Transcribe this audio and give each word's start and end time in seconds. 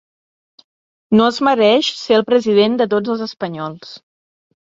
No 1.19 1.27
es 1.33 1.37
mereix 1.47 1.89
ser 1.99 2.15
el 2.21 2.25
president 2.31 2.79
de 2.81 2.89
tots 2.95 3.15
els 3.17 3.23
espanyols. 3.27 3.95